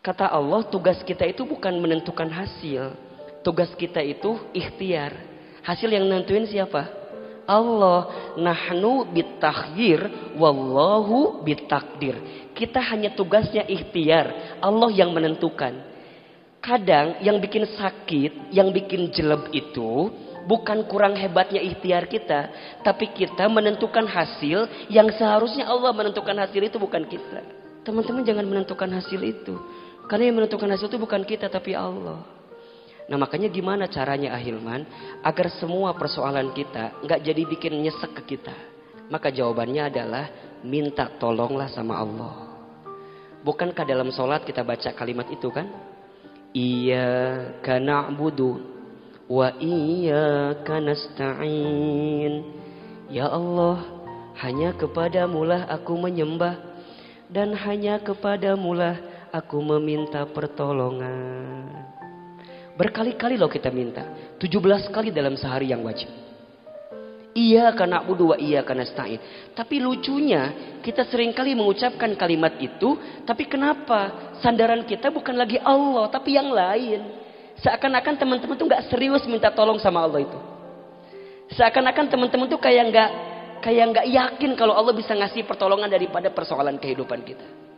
Kata 0.00 0.32
Allah, 0.32 0.64
tugas 0.64 0.96
kita 1.04 1.28
itu 1.28 1.44
bukan 1.44 1.76
menentukan 1.76 2.24
hasil. 2.32 2.96
Tugas 3.44 3.68
kita 3.76 4.00
itu 4.00 4.40
ikhtiar. 4.56 5.12
Hasil 5.60 5.92
yang 5.92 6.08
nentuin 6.08 6.48
siapa? 6.48 6.88
Allah. 7.44 8.32
Nahnu 8.40 9.12
bitakhir, 9.12 10.32
wallahu 10.40 11.44
bitakdir. 11.44 12.16
Kita 12.56 12.80
hanya 12.80 13.12
tugasnya 13.12 13.68
ikhtiar. 13.68 14.56
Allah 14.64 14.88
yang 14.88 15.12
menentukan. 15.12 15.76
Kadang 16.64 17.20
yang 17.20 17.36
bikin 17.36 17.68
sakit, 17.68 18.52
yang 18.56 18.72
bikin 18.72 19.12
jelek 19.12 19.52
itu 19.52 20.08
bukan 20.48 20.84
kurang 20.88 21.16
hebatnya 21.16 21.60
ikhtiar 21.60 22.08
kita, 22.08 22.48
tapi 22.84 23.12
kita 23.12 23.48
menentukan 23.48 24.04
hasil 24.08 24.88
yang 24.88 25.08
seharusnya 25.12 25.68
Allah 25.68 25.92
menentukan 25.92 26.36
hasil 26.36 26.60
itu 26.60 26.76
bukan 26.80 27.04
kita. 27.08 27.40
Teman-teman 27.80 28.24
jangan 28.28 28.44
menentukan 28.44 28.92
hasil 28.92 29.20
itu. 29.24 29.56
Karena 30.10 30.26
yang 30.26 30.42
menentukan 30.42 30.66
hasil 30.66 30.90
itu 30.90 30.98
bukan 30.98 31.22
kita 31.22 31.46
tapi 31.46 31.70
Allah. 31.78 32.26
Nah 33.06 33.14
makanya 33.14 33.46
gimana 33.46 33.86
caranya 33.86 34.34
Ahilman 34.34 34.82
agar 35.22 35.54
semua 35.62 35.94
persoalan 35.94 36.50
kita 36.50 36.98
nggak 37.06 37.20
jadi 37.22 37.42
bikin 37.46 37.78
nyesek 37.78 38.18
ke 38.18 38.34
kita. 38.34 38.54
Maka 39.06 39.30
jawabannya 39.30 39.86
adalah 39.86 40.26
minta 40.66 41.06
tolonglah 41.14 41.70
sama 41.70 42.02
Allah. 42.02 42.34
Bukankah 43.46 43.86
dalam 43.86 44.10
sholat 44.10 44.42
kita 44.42 44.66
baca 44.66 44.90
kalimat 44.98 45.30
itu 45.30 45.46
kan? 45.50 45.70
Iya 46.50 47.10
karena 47.62 48.10
budu 48.10 48.58
wa 49.30 49.54
iya 49.62 50.58
nasta'in. 50.66 52.58
Ya 53.10 53.26
Allah, 53.26 53.78
hanya 54.42 54.74
kepadamulah 54.74 55.70
aku 55.70 55.94
menyembah 55.98 56.58
dan 57.26 57.54
hanya 57.58 57.98
kepadamulah 58.02 59.09
aku 59.30 59.58
meminta 59.62 60.26
pertolongan. 60.26 61.70
Berkali-kali 62.74 63.38
loh 63.38 63.50
kita 63.50 63.70
minta. 63.70 64.34
17 64.36 64.90
kali 64.90 65.14
dalam 65.14 65.38
sehari 65.38 65.70
yang 65.70 65.86
wajib. 65.86 66.10
Iya 67.30 67.70
karena 67.78 68.02
budu 68.02 68.34
wa 68.34 68.36
iya 68.40 68.66
karena 68.66 68.82
stain. 68.82 69.22
Tapi 69.54 69.78
lucunya 69.78 70.50
kita 70.82 71.06
sering 71.06 71.30
kali 71.30 71.54
mengucapkan 71.54 72.10
kalimat 72.18 72.58
itu. 72.58 72.98
Tapi 73.22 73.46
kenapa 73.46 74.34
sandaran 74.42 74.82
kita 74.82 75.14
bukan 75.14 75.38
lagi 75.38 75.60
Allah 75.62 76.10
tapi 76.10 76.34
yang 76.34 76.50
lain. 76.50 77.22
Seakan-akan 77.60 78.14
teman-teman 78.18 78.56
tuh 78.56 78.66
nggak 78.66 78.88
serius 78.90 79.22
minta 79.30 79.52
tolong 79.52 79.78
sama 79.78 80.02
Allah 80.02 80.26
itu. 80.26 80.38
Seakan-akan 81.54 82.10
teman-teman 82.10 82.48
tuh 82.50 82.58
kayak 82.58 82.84
nggak 82.90 83.10
kayak 83.62 83.84
nggak 83.94 84.06
yakin 84.10 84.50
kalau 84.56 84.74
Allah 84.74 84.96
bisa 84.96 85.12
ngasih 85.14 85.44
pertolongan 85.46 85.92
daripada 85.92 86.32
persoalan 86.32 86.80
kehidupan 86.80 87.22
kita. 87.22 87.69